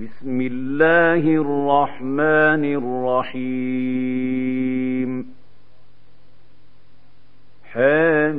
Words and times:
بسم 0.00 0.40
الله 0.40 1.24
الرحمن 1.36 2.64
الرحيم. 3.34 5.26
حميم 7.64 8.36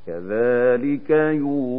كذلك 0.08 1.10
يوحي 1.10 1.79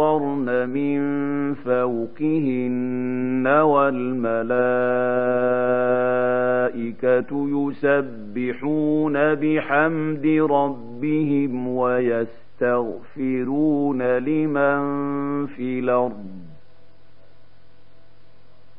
يمطرن 0.00 0.68
من 0.68 1.00
فوقهن 1.54 3.46
والملائكة 3.46 4.10
يسبحون 7.58 9.34
بحمد 9.34 10.26
ربهم 10.50 11.68
ويستغفرون 11.68 12.42
لمن 14.02 14.80
في 15.46 15.78
الأرض 15.78 16.26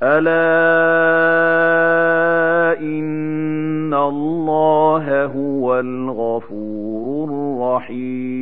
ألا 0.03 0.41
إن 2.79 3.93
الله 3.93 5.25
هو 5.25 5.79
الغفور 5.79 7.29
الرحيم 7.29 8.41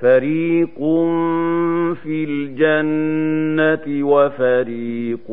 فريق 0.00 0.78
في 2.02 2.24
الجنة 2.24 4.06
وفريق 4.06 5.26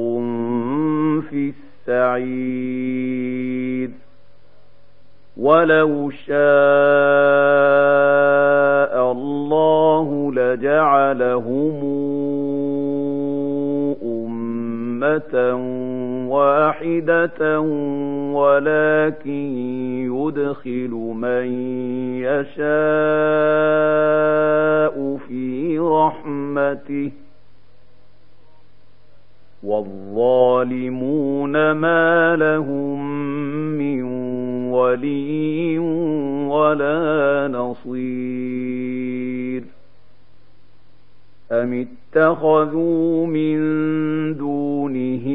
في 1.29 1.53
السعير 1.87 3.89
ولو 5.37 6.09
شاء 6.09 6.37
الله 9.11 10.31
لجعلهم 10.33 11.83
أمة 14.03 15.35
واحدة 16.29 17.59
ولكن 18.33 19.57
يدخل 20.11 20.91
من 21.15 21.45
يشاء 22.21 23.26
والظالمون 30.17 31.71
ما 31.71 32.35
لهم 32.35 32.99
من 33.77 34.03
ولي 34.71 35.79
ولا 36.49 37.47
نصير 37.51 38.97
أم 41.51 41.87
اتخذوا 42.13 43.25
من 43.27 43.57
دونه 44.37 45.27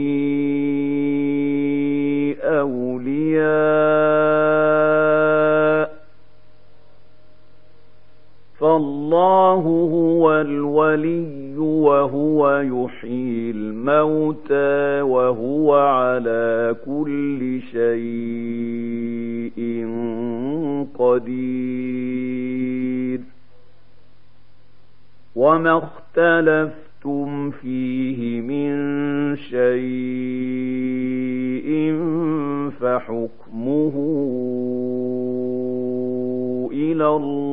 أولياء 2.43 3.53
فالله 8.60 9.62
هو 9.93 10.41
الولي 10.41 11.42
وهو 11.62 12.59
يحيي 12.59 13.50
الموتى 13.50 15.00
وهو 15.00 15.75
على 15.75 16.77
كل 16.87 17.61
شيء 17.73 19.62
قدير. 20.99 22.33
وما 25.37 25.78
اختلفتم 25.78 27.50
فيه 27.50 28.41
من 28.41 28.73
شيء 29.37 29.93
فحكمه 32.81 33.94
إلى 36.73 37.09
الله. 37.09 37.53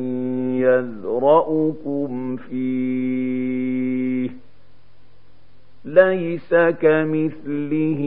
ليس 6.01 6.53
كمثله 6.53 8.01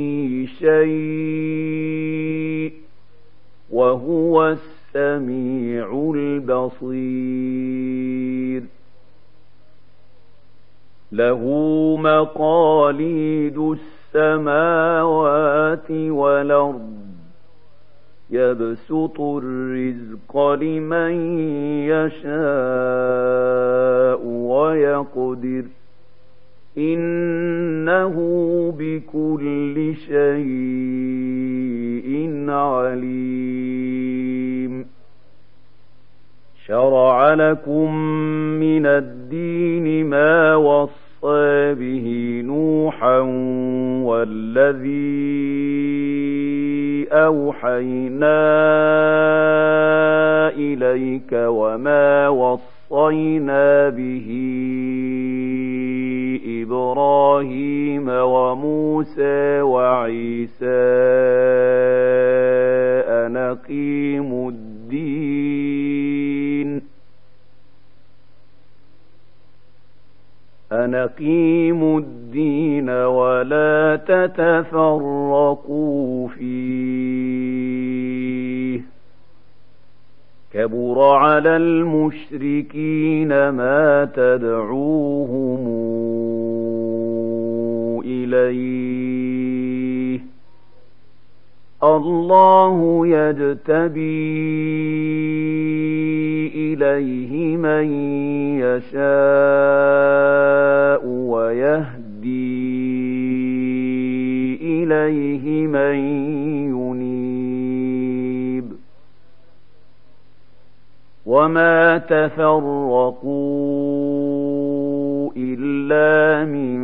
شيء 0.58 2.72
وهو 3.70 4.48
السميع 4.48 6.12
البصير. 6.16 6.94
له 11.12 11.42
مقاليد 12.00 13.76
السماوات 14.14 15.90
والأرض 15.90 17.04
يبسط 18.30 19.20
الرزق 19.20 20.52
لمن 20.52 21.38
يشاء 21.88 22.24
ويقدر. 24.26 25.64
إنه 26.78 28.14
بكل 28.78 29.94
شيء 30.06 30.84
عليم 32.50 33.74
شرع 36.66 37.34
لكم 37.34 37.94
من 38.60 38.86
الدين 38.86 40.06
ما 40.06 40.56
وصى 40.56 41.74
به 41.74 42.40
نوحا 42.44 43.18
والذي 44.04 45.44
أوحينا 47.12 48.44
إليك 50.48 51.32
وما 51.32 52.28
وصينا 52.28 53.88
به 53.88 54.28
إبراهيم 56.94 58.08
وموسى 58.08 59.60
وعيسى 59.60 60.64
أن 63.08 63.36
أقيموا 63.36 64.50
الدين. 64.50 64.74
أن 70.72 70.94
أقيموا 70.94 72.00
الدين 72.00 72.90
ولا 72.90 74.00
تتفرقوا 74.06 75.08
فيه. 76.28 77.74
كبر 80.52 81.02
على 81.02 81.56
المشركين 81.56 83.48
ما 83.48 84.04
تدعوهم 84.04 85.68
إليه. 88.34 90.20
الله 91.82 93.06
يجتبي 93.06 94.34
إليه 96.54 97.56
من 97.56 97.84
يشاء 98.60 99.02
ويهدي 101.06 102.24
إليه 104.62 105.66
من 105.66 105.94
ينيب. 106.74 107.24
وما 111.26 111.98
تفرقوا 111.98 113.24
إلا 115.36 116.44
من 116.44 116.83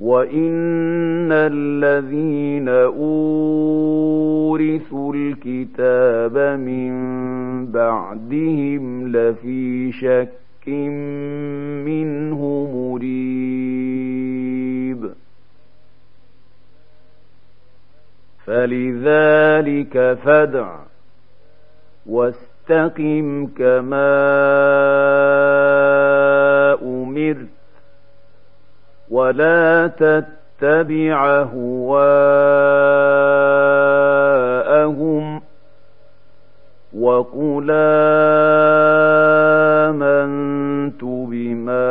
وإن 0.00 1.32
الذين 1.32 2.68
أورثوا 2.68 3.94
الكتاب 5.14 6.58
من 6.58 6.92
بعدهم 7.66 9.08
لفي 9.16 9.92
شك 9.92 10.68
منه 11.86 12.40
مريب 12.74 13.50
فلذلك 18.46 20.18
فادع 20.24 20.78
واستقم 22.06 23.46
كما 23.46 24.10
أمرت 26.82 27.59
ولا 29.10 29.86
تتبع 29.86 31.42
هواءهم 31.42 32.20
وقل 36.98 37.66
آمنت 39.90 41.04
بما 41.04 41.90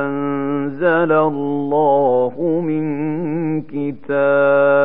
أنزل 0.00 1.12
الله 1.12 2.60
من 2.64 2.84
كتاب 3.62 4.84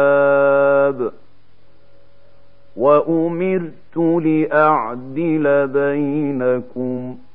وأمرت 2.78 3.98
لأعدل 3.98 5.68
بينكم 5.68 7.18
ۖ 7.26 7.29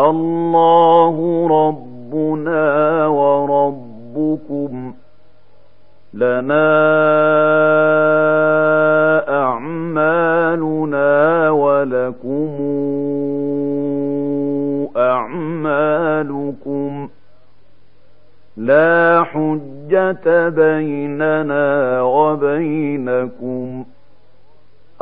الله 0.00 1.46
ربنا 1.50 3.06
وربكم 3.06 4.92
لنا 6.14 6.70
أعمالنا 9.28 11.50
ولكم 11.50 12.48
أعمالكم 14.96 17.08
لا 18.56 19.24
حجة 19.24 20.48
بيننا 20.48 22.02
وبينكم 22.02 23.79
ۖ 23.79 23.79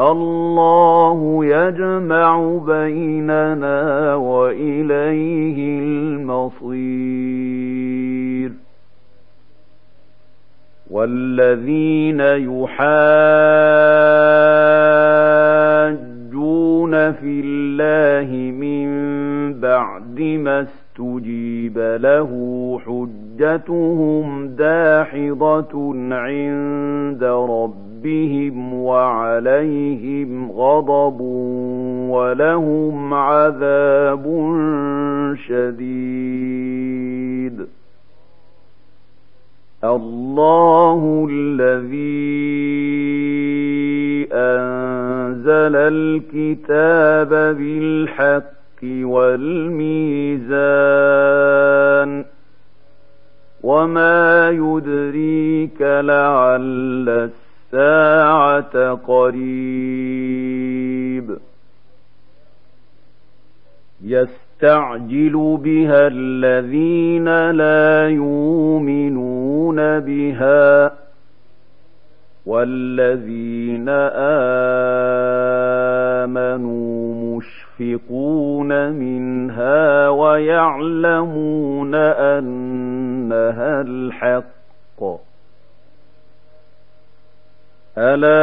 الله 0.01 1.45
يجمع 1.45 2.59
بيننا 2.67 4.15
وإليه 4.15 5.79
المصير. 5.81 7.29
والذين 10.91 12.21
يحاجون 12.21 12.79
في 17.13 17.41
الله 17.45 18.53
من 18.53 18.89
بعد 19.61 20.21
ما 20.21 20.61
استجيب 20.63 21.79
له 21.79 22.58
حجتهم 23.39 24.49
داحضة 24.49 25.95
عند 26.15 27.25
ربهم 27.25 28.75
وعليهم 28.75 30.53
غضب 30.53 31.21
ولهم 32.11 33.15
عذاب 33.15 34.25
شديد. 35.49 36.89
الله 39.85 41.29
الذي 41.31 42.69
أنزل 44.33 45.77
الكتاب 45.77 47.29
بالحق 47.29 48.83
والميزان 48.85 49.99
وما 53.63 54.51
يدريك 54.51 55.83
لعل 55.83 57.31
الساعة 57.73 58.95
قريب. 58.95 60.59
يستعجل 64.05 65.59
بها 65.63 66.07
الذين 66.07 67.51
لا 67.51 68.09
يؤمنون 68.09 69.77
بها 70.01 70.93
والذين 72.47 73.89
آمنوا 76.29 77.28
مشفقون 77.39 78.93
منها 78.93 80.09
ويعلمون 80.09 81.95
أنها 81.95 83.81
الحق. 83.81 85.03
ألا 87.99 88.39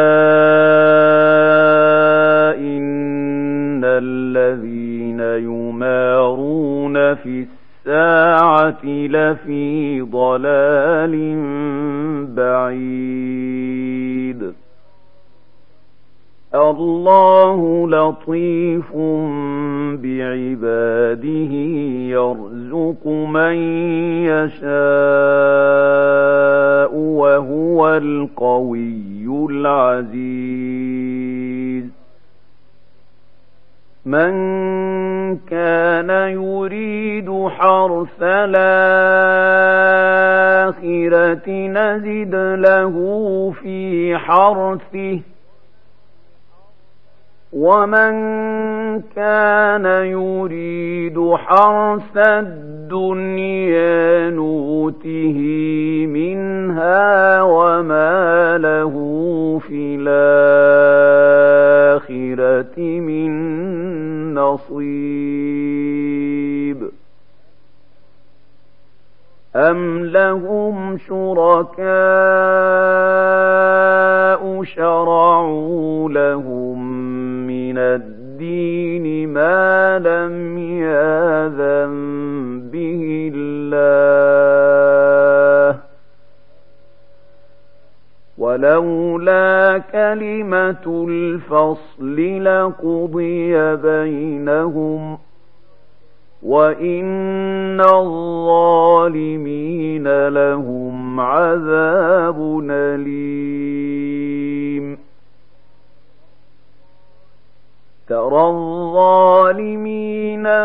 إن 2.60 3.82
الذين 3.84 5.20
يمارون 5.20 7.16
في 7.16 7.46
الساعة 7.86 8.86
لفي 8.86 10.02
ضلال 10.02 11.36
بعيد. 12.36 13.25
الله 16.62 17.88
لطيف 17.90 18.96
بعباده 20.04 21.54
يرزق 22.16 23.08
من 23.08 23.56
يشاء 24.26 24.66
وهو 26.96 27.98
القوي 27.98 29.48
العزيز. 29.50 30.76
من 34.06 34.36
كان 35.36 36.10
يريد 36.30 37.48
حرث 37.48 38.22
الآخرة 38.22 38.56
نزد 41.50 42.36
له 42.36 42.96
في 43.62 44.18
حرثه 44.18 45.20
ومن 47.56 48.12
كان 49.16 49.86
يريد 49.86 51.32
حرث 51.36 52.18
الدنيا 52.18 54.30
نوته 54.30 55.38
منها 56.08 57.42
وما 57.42 58.58
له 58.58 58.94
في 59.68 59.98
الآخرة 60.00 61.16
من 62.80 63.34
نصيب 64.34 66.15
أم 69.56 70.06
لهم 70.06 70.98
شركاء 70.98 71.86
شرعوا 74.64 76.10
لهم 76.10 77.08
من 77.48 77.78
الدين 77.78 79.30
ما 79.30 80.00
لم 80.00 80.58
ياذن 80.58 81.96
به 82.72 83.32
الله 83.36 83.66
ولولا 88.38 89.78
كلمة 89.92 91.06
الفصل 91.10 92.44
لقضي 92.44 93.76
بينهم 93.76 95.18
وإن 96.46 97.82
الظالمين 97.82 99.48
لهم 100.28 101.20
عذاب 101.20 102.62
أليم 102.72 103.86
ترى 108.08 108.48
الظالمين 108.48 109.88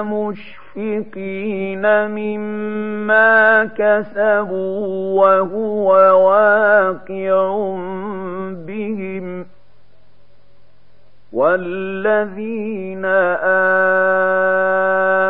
مشفقين 0.02 1.82
مما 2.10 3.64
كسبوا 3.64 5.20
وهو 5.20 5.88
واقع 6.28 7.40
بهم 8.66 9.46
والذين 11.32 13.04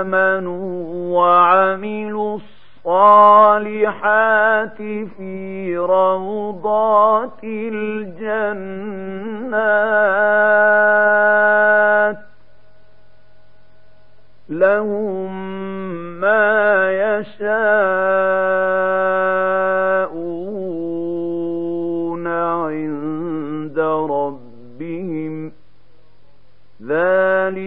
آمنوا 0.01 0.71
وعملوا 1.19 2.39
الصالحات 2.87 4.77
في 5.17 5.77
روضات 5.77 7.45
الجنات 7.45 8.91
لهم 14.49 15.31
ما 16.21 16.91
يشاءون 16.93 18.90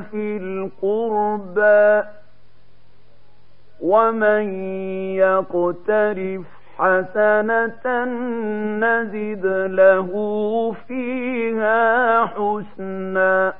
في 0.00 0.36
القربى 0.36 2.02
ومن 3.80 4.54
يقترف 5.14 6.44
حسنة 6.78 8.04
نزد 8.80 9.46
له 9.70 10.10
فيها 10.88 12.26
حسنا. 12.26 13.54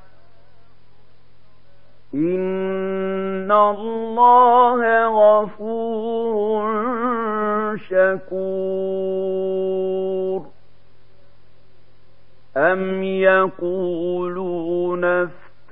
إن 2.15 3.53
الله 3.53 5.07
غفور 5.07 6.65
شكور. 7.77 9.35
أم 12.57 13.03
يقولون 13.03 15.05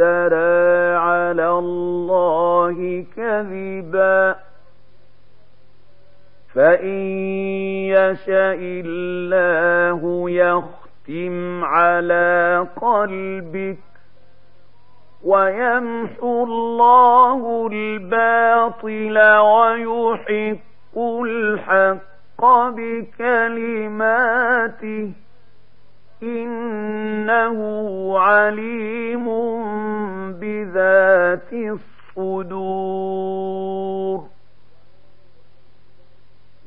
افترى 0.02 0.96
على 0.96 1.48
الله 1.48 3.06
كذبا. 3.16 4.36
فإن 6.54 6.98
يشاء 7.86 8.58
الله 8.60 10.30
يختم 10.30 11.64
على 11.64 12.66
قلبك 12.76 13.78
ويمحو 15.24 16.44
الله 16.44 17.68
الباطل 17.72 19.18
ويحق 19.38 20.98
الحق 20.98 22.44
بكلماته. 22.76 24.02
إنه 26.22 27.58
عليم 28.18 29.26
بذات 30.32 31.52
الصدور. 32.16 34.22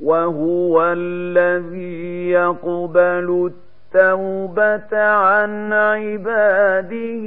وهو 0.02 0.94
الذي 0.98 2.30
يقبل 2.30 3.52
التوبة 3.96 5.02
عن 5.02 5.74
عباده 5.74 7.26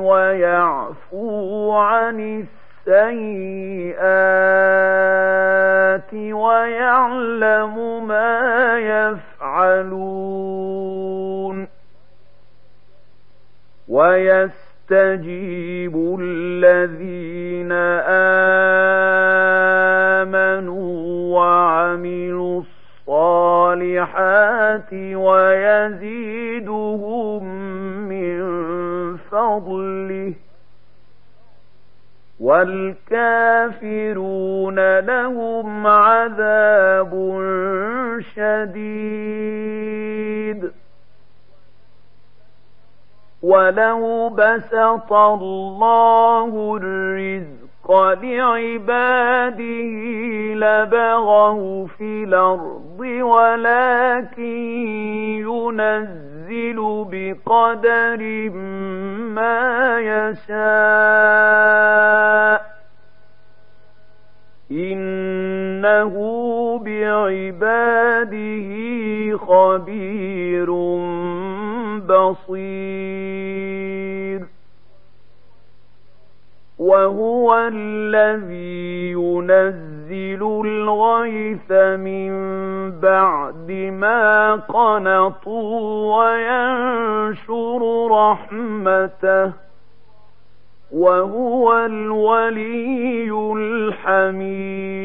ويعفو 0.00 1.72
عن 1.72 2.44
السيئات 2.88 4.40
ويعلم 6.14 8.06
ما 8.08 8.78
يفعلون 9.50 10.50
ويستجيب 14.90 15.94
الذين 16.20 17.72
آمنوا 20.22 20.90
وعملوا 21.38 22.62
الصالحات 23.08 24.92
ويزيدهم 24.92 26.19
والكافرون 33.70 34.98
لهم 34.98 35.86
عذاب 35.86 37.12
شديد. 38.34 39.80
ولو 43.42 44.28
بسط 44.28 45.12
الله 45.12 46.76
الرزق 46.76 47.90
لعباده 48.22 49.64
لبغوا 50.54 51.86
في 51.86 52.24
الأرض 52.24 53.00
ولكن 53.20 54.42
ينزل 55.46 56.29
بقدر 57.10 58.50
ما 59.34 59.98
يشاء. 60.00 60.70
إنه 64.70 66.14
بعباده 66.84 68.70
خبير 69.36 70.70
بصير. 71.98 73.20
وهو 76.78 77.70
الذي 77.72 79.10
ينزل 79.10 79.89
الغيث 80.12 81.72
من 82.00 82.30
بعد 83.00 83.70
ما 83.92 84.54
قنطوا 84.56 86.16
وينشر 86.18 87.80
رحمته 88.10 89.52
وهو 90.92 91.76
الولي 91.76 93.30
الحميد. 93.56 95.00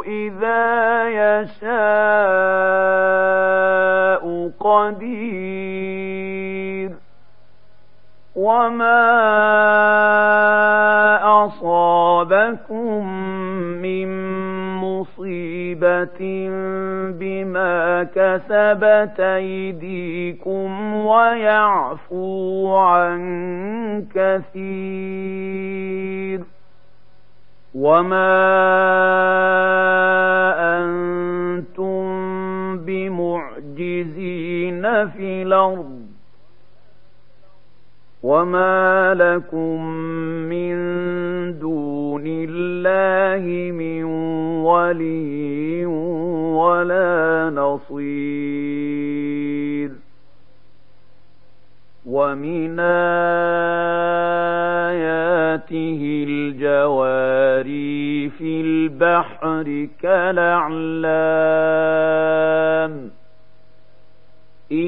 إذا 0.07 1.09
يشاء 1.09 2.19
قدير 4.59 5.69
وما 8.35 9.05
أصابكم 11.45 13.28
مصيبة 15.83 16.49
بما 17.19 18.03
كسبت 18.03 19.19
أيديكم 19.19 20.95
ويعفو 20.95 22.75
عن 22.77 24.05
كثير 24.15 25.49
وما 27.75 28.39
أنتم 30.79 32.07
بمعجزين 32.77 34.81
في 35.07 35.43
الأرض 35.43 35.99
وما 38.23 39.13
لكم 39.13 39.85
من 40.49 40.75
دون 41.59 41.78
الله 42.27 43.71
من 43.71 44.03
ولي 44.63 45.85
ولا 46.55 47.49
نصير 47.55 48.89
ومن 52.05 52.79
آياته 54.89 56.25
الجواري 56.27 58.29
في 58.29 58.61
البحر 58.61 59.87
كالأعلام 61.69 63.11
إن 64.71 64.87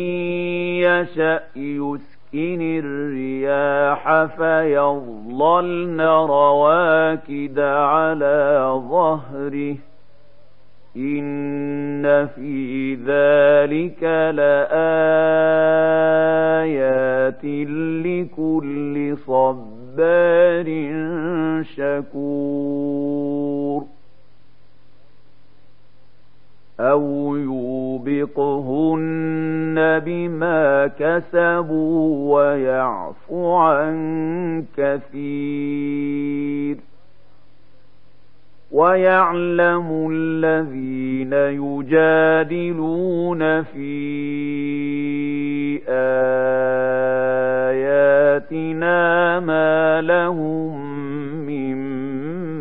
يشأ 0.85 1.39
يسر 1.55 2.10
يسكن 2.33 2.61
الرياح 2.61 4.25
فيظللن 4.25 6.01
رواكد 6.01 7.59
على 7.59 8.71
ظهره 8.89 9.75
إن 10.97 12.27
في 12.27 12.95
ذلك 12.95 14.03
لآيات 14.03 14.71
لكل 18.05 19.17
صبار 19.17 20.67
شكور 21.75 23.11
أو 26.81 27.35
يوبقهن 27.35 28.99
بما 30.05 30.87
كسبوا 30.87 32.35
ويعفو 32.35 33.55
عن 33.55 34.65
كثير 34.77 36.77
ويعلم 38.71 40.07
الذين 40.11 41.33
يجادلون 41.93 43.63
في 43.63 44.01
آياتنا 48.51 49.39
ما 49.39 50.01
لهم 50.01 50.81
من 51.45 51.77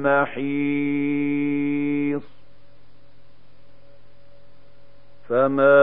محيص 0.03 1.80
فما 5.31 5.81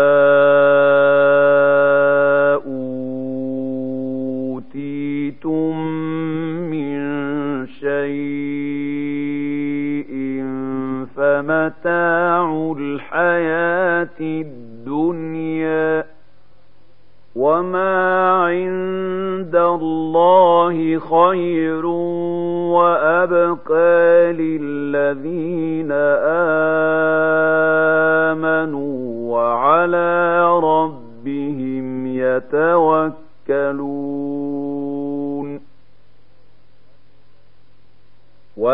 أوتيتم 4.48 5.78
من 6.72 6.98
شيء 7.68 8.08
فمتاع 11.16 12.74
الحياة 12.78 14.20
الدنيا 14.22 16.06
وما 17.36 18.32
عند 18.32 19.56
الله 19.56 21.00
خير 21.00 21.86
وأبقى 22.76 24.34
للذين 24.34 25.92
آمنوا 25.92 26.67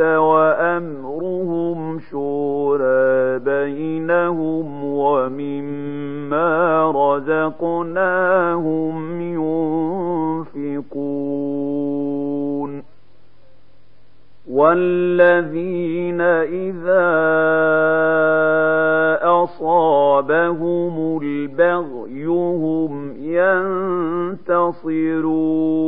وأمرهم 0.00 2.00
شورى 2.10 3.38
بينهم 3.38 4.84
ومما 4.84 6.90
رزقناهم 6.90 8.94
ينفقون. 10.54 12.82
والذين 14.50 16.20
إذا 16.20 17.08
أصابهم 19.22 21.20
البغي 21.22 22.26
هم 22.26 23.12
ينتصرون. 24.42 25.87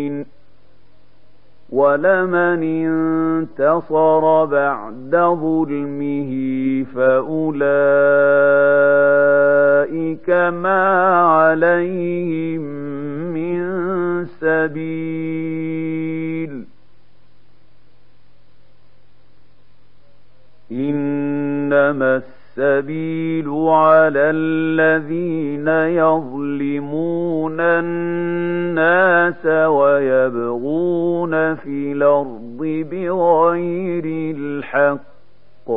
ولمن 1.71 2.63
انتصر 2.63 4.45
بعد 4.45 5.15
ظلمه 5.15 6.31
فأولئك 6.95 7.49
ما 10.53 10.83
عليهم 11.25 12.61
من 13.33 13.61
سبيل. 14.25 15.51
إنما 20.71 22.15
السبيل 22.15 22.40
على 23.71 24.19
الذين 24.19 25.67
يظلمون 25.67 27.59
الناس 27.59 29.45
ويبغون 29.45 31.55
في 31.55 31.91
الأرض 31.91 32.85
بغير 32.91 34.35
الحق. 34.37 35.71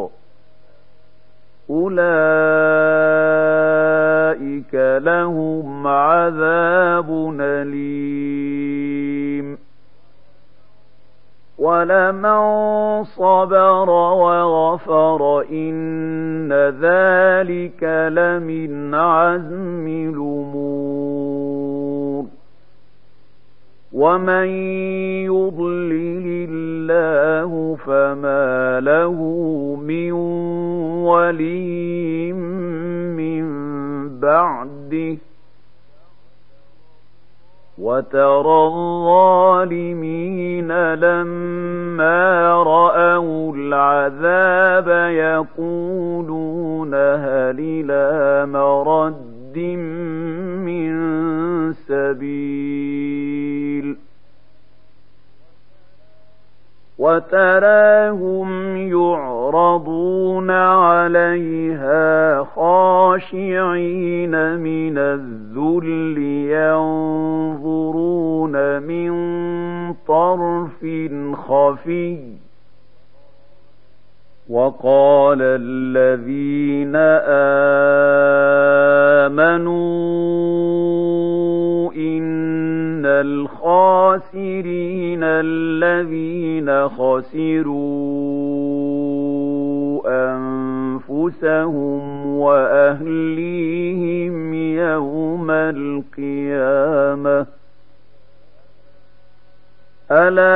أولئك 1.70 2.04
لهم 5.04 5.86
عذاب 5.86 7.36
أليم. 7.40 9.13
ولمن 11.58 13.04
صبر 13.04 13.90
وغفر 13.90 15.44
إن 15.50 16.52
ذلك 16.80 17.84
لمن 18.12 18.94
عزم 18.94 19.86
الأمور 19.86 21.44
ومن 23.92 24.46
يضلل 25.30 26.48
الله 26.50 27.76
فما 27.86 28.80
له 28.80 29.18
من 29.82 30.12
ولي 31.06 32.32
من 32.32 33.44
بعده 34.20 35.18
وترى 37.78 38.66
الظالمين 38.66 39.74
لما 40.94 42.52
رأوا 42.62 43.56
العذاب 43.56 44.88
يقولون 45.10 46.94
هل 46.94 47.56
إلى 47.58 48.46
مرد 48.46 49.58
من 50.64 50.92
سبيل 51.72 53.24
وتراهم 57.04 58.76
يعرضون 58.76 60.50
عليها 60.50 62.44
خاشعين 62.44 64.34
من 64.56 64.98
الذل 64.98 66.18
ينظرون 66.58 68.54
من 68.82 69.12
طرف 70.08 70.86
خفي. 71.48 72.18
وقال 74.50 75.38
الذين 75.40 76.96
آمنوا 79.26 80.63
الخاسرين 83.24 85.22
الذين 85.22 86.88
خسروا 86.88 88.34
أنفسهم 91.14 92.02
وأهليهم 92.36 94.34
يوم 94.54 95.50
القيامة. 95.50 97.46
ألا 100.10 100.54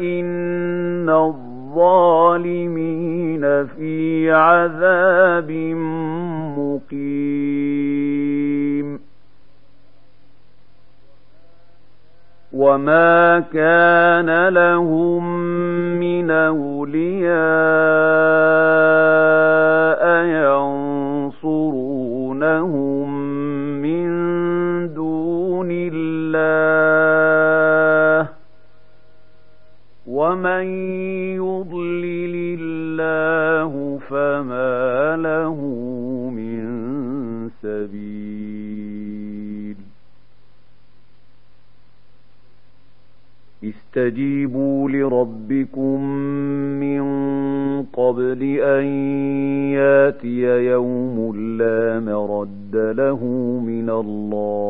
إن 0.00 1.08
الظالمين 1.10 2.64
في 3.66 4.30
عذاب 4.32 5.50
مقيم. 6.58 7.69
وما 12.52 13.40
كان 13.40 14.48
لهم 14.48 15.40
من 16.00 16.30
أولياء 16.30 17.30
ينصرونهم 21.42 23.10
من 23.82 24.08
دون 24.94 25.68
الله 25.70 26.00
ومن 30.06 30.64
استجيبوا 44.10 44.90
لربكم 44.90 46.00
من 46.80 47.02
قبل 47.82 48.42
أن 48.60 48.84
ياتي 49.78 50.40
يوم 50.70 51.36
لا 51.58 52.00
مرد 52.00 52.74
له 52.74 53.24
من 53.66 53.90
الله 53.90 54.69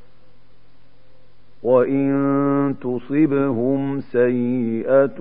وإن 1.63 2.75
تصبهم 2.81 3.99
سيئة 4.01 5.19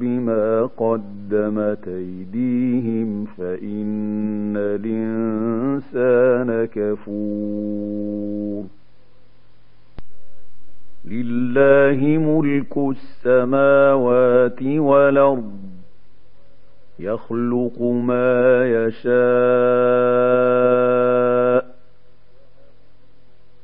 بما 0.00 0.68
قدمت 0.76 1.88
أيديهم 1.88 3.24
فإن 3.24 4.56
الإنسان 4.56 6.48
كفور 6.74 8.64
لله 11.04 12.18
ملك 12.18 12.76
السماوات 12.78 14.62
والأرض 14.62 15.52
يخلق 16.98 17.82
ما 17.82 18.64
يشاء 18.66 19.10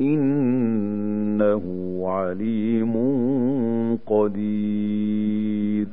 إنه 0.00 1.62
عليم 2.06 2.94
قدير. 4.06 5.86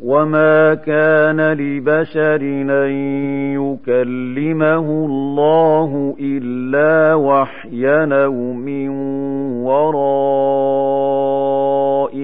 وما 0.00 0.74
كان 0.74 1.52
لبشر 1.52 2.40
أن 2.86 2.92
يكلمه 3.52 5.06
الله 5.06 6.16
إلا 6.20 7.14
وحيا 7.14 8.24
أو 8.24 8.52
من 8.52 8.88
وراء 9.64 10.98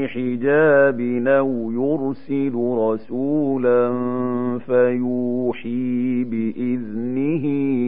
حجاب 0.07 1.01
أو 1.27 1.71
يرسل 1.73 2.55
رسولا 2.79 3.93
فيوحي 4.67 6.25
بإذنه 6.25 7.47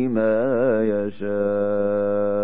ما 0.09 0.83
يشاء. 0.85 2.36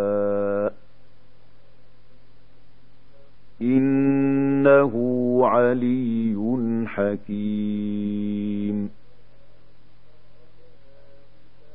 إنه 3.62 4.92
علي 5.42 6.36
حكيم. 6.86 8.90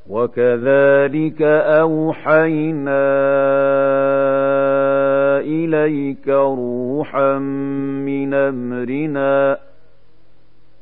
وكذلك 0.08 1.42
أوحينا 1.42 3.08
إليك 5.40 6.28
روحا 6.28 7.38
من 7.38 8.34
أمرنا 8.34 9.67